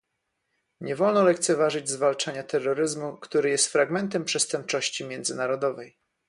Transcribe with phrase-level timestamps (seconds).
[0.81, 5.97] Nie wolno lekceważyć zwalczania terroryzmu, który jest fragmentem przestępczości międzynarodowej